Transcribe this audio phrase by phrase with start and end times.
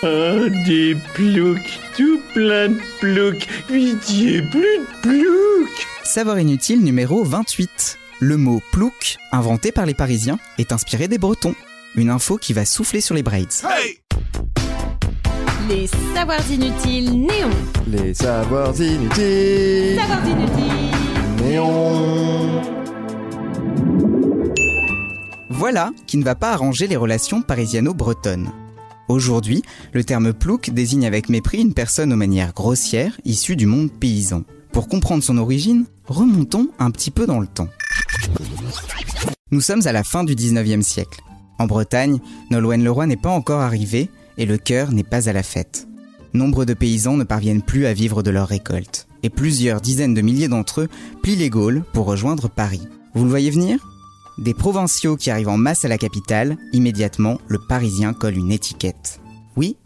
[0.00, 3.48] Oh, des ploucs, tout plein de ploucs.
[3.66, 5.86] Pitié, plus de ploucs.
[6.04, 7.98] Savoir inutile numéro 28.
[8.20, 11.56] Le mot plouc, inventé par les Parisiens, est inspiré des Bretons.
[11.96, 13.48] Une info qui va souffler sur les braids.
[15.68, 17.50] Les savoirs inutiles néons.
[17.88, 19.98] Les savoirs inutiles.
[19.98, 21.44] Savoirs inutiles.
[21.44, 22.62] Néon.
[25.50, 28.52] Voilà qui ne va pas arranger les relations parisiano-bretonnes.
[29.08, 29.62] Aujourd'hui,
[29.94, 34.44] le terme plouc désigne avec mépris une personne aux manières grossières issue du monde paysan.
[34.70, 37.68] Pour comprendre son origine, remontons un petit peu dans le temps.
[39.50, 41.22] Nous sommes à la fin du 19e siècle.
[41.58, 42.18] En Bretagne,
[42.50, 45.88] Nolwenn-Leroy n'est pas encore arrivé et le cœur n'est pas à la fête.
[46.34, 50.20] Nombre de paysans ne parviennent plus à vivre de leur récolte et plusieurs dizaines de
[50.20, 50.88] milliers d'entre eux
[51.22, 52.86] plient les Gaules pour rejoindre Paris.
[53.14, 53.78] Vous le voyez venir?
[54.38, 59.20] Des provinciaux qui arrivent en masse à la capitale, immédiatement, le Parisien colle une étiquette.
[59.56, 59.76] Oui,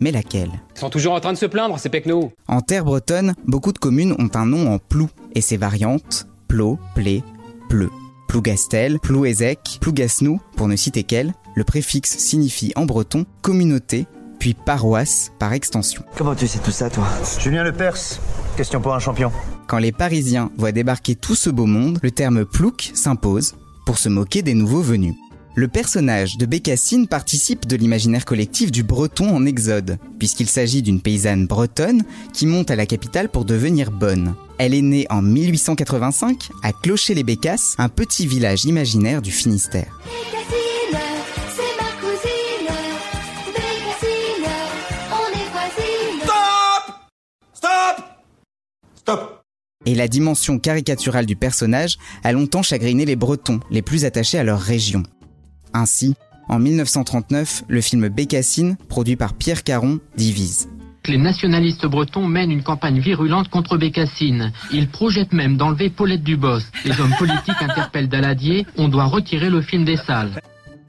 [0.00, 0.50] mais laquelle?
[0.74, 2.32] Ils sont toujours en train de se plaindre, ces pecnos.
[2.48, 6.80] En terre bretonne, beaucoup de communes ont un nom en plou et ses variantes Plot,
[6.96, 7.22] Plé,
[7.68, 7.88] Pleu.
[8.26, 14.06] Plougastel, Plouézec, Plougasnou, pour ne citer qu'elle, le préfixe signifie en breton communauté,
[14.40, 16.02] puis paroisse par extension.
[16.16, 17.06] Comment tu sais tout ça, toi?
[17.38, 18.18] Julien Lepers,
[18.56, 19.30] question pour un champion.
[19.68, 23.54] Quand les Parisiens voient débarquer tout ce beau monde, le terme plouc s'impose
[23.90, 25.16] pour se moquer des nouveaux venus.
[25.56, 31.00] Le personnage de Bécassine participe de l'imaginaire collectif du breton en exode, puisqu'il s'agit d'une
[31.00, 34.36] paysanne bretonne qui monte à la capitale pour devenir bonne.
[34.58, 39.98] Elle est née en 1885 à Clocher-les-Bécasses, un petit village imaginaire du Finistère.
[49.86, 54.44] Et la dimension caricaturale du personnage a longtemps chagriné les Bretons, les plus attachés à
[54.44, 55.04] leur région.
[55.72, 56.14] Ainsi,
[56.50, 60.68] en 1939, le film Bécassine, produit par Pierre Caron, divise.
[61.06, 64.52] Les nationalistes bretons mènent une campagne virulente contre Bécassine.
[64.70, 66.60] Ils projettent même d'enlever Paulette Dubos.
[66.84, 68.66] Les hommes politiques interpellent Daladier.
[68.76, 70.42] On doit retirer le film des salles.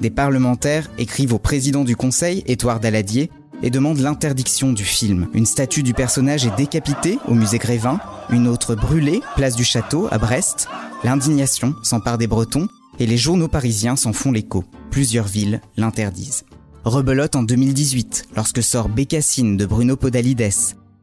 [0.00, 3.32] Des parlementaires écrivent au président du conseil, Édouard Daladier,
[3.64, 5.26] et demandent l'interdiction du film.
[5.34, 7.98] Une statue du personnage est décapitée au musée Grévin,
[8.30, 10.68] une autre brûlée, place du Château, à Brest.
[11.04, 14.64] L'indignation s'empare des Bretons, et les journaux parisiens s'en font l'écho.
[14.90, 16.44] Plusieurs villes l'interdisent.
[16.84, 20.52] Rebelote en 2018, lorsque sort Bécassine de Bruno Podalides.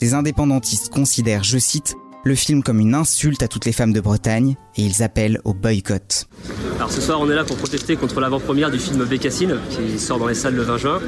[0.00, 4.00] Les indépendantistes considèrent, je cite, le film comme une insulte à toutes les femmes de
[4.00, 6.26] Bretagne et ils appellent au boycott.
[6.76, 10.18] Alors ce soir, on est là pour protester contre l'avant-première du film Bécassine, qui sort
[10.18, 11.00] dans les salles le 20 juin.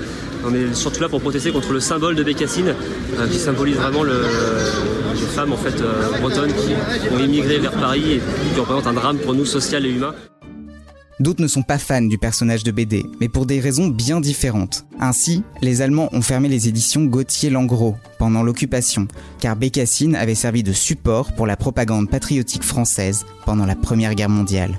[0.45, 2.75] On est surtout là pour protester contre le symbole de Bécassine,
[3.19, 4.23] euh, qui symbolise vraiment le,
[5.15, 6.73] les femmes en fait euh, bretonnes qui
[7.13, 8.21] ont immigré vers Paris et
[8.55, 10.15] qui représentent un drame pour nous social et humain.
[11.19, 14.85] D'autres ne sont pas fans du personnage de BD, mais pour des raisons bien différentes.
[15.01, 19.09] Ainsi, les Allemands ont fermé les éditions Gauthier-Langros pendant l'occupation,
[19.41, 24.29] car Bécassine avait servi de support pour la propagande patriotique française pendant la Première Guerre
[24.29, 24.79] mondiale.